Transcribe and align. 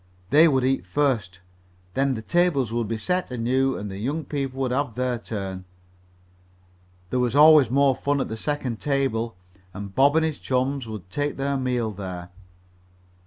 They 0.31 0.47
would 0.47 0.63
eat 0.63 0.83
first, 0.87 1.41
then 1.93 2.15
the 2.15 2.23
tables 2.23 2.73
would 2.73 2.87
be 2.87 2.97
set 2.97 3.29
anew 3.29 3.77
and 3.77 3.91
the 3.91 3.99
young 3.99 4.25
people 4.25 4.59
would 4.61 4.71
have 4.71 4.95
their 4.95 5.19
turn. 5.19 5.63
There 7.11 7.19
was 7.19 7.35
always 7.35 7.69
more 7.69 7.95
fun 7.95 8.19
at 8.19 8.27
the 8.27 8.35
second 8.35 8.79
table, 8.79 9.37
and 9.75 9.93
Bob 9.93 10.15
and 10.15 10.25
his 10.25 10.39
chums 10.39 10.87
would 10.87 11.11
take 11.11 11.37
their 11.37 11.55
meals 11.55 11.97
there. 11.97 12.29